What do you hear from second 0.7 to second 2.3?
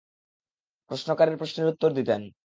প্রশ্নকারীর প্রশ্নের উত্তর দিতেন।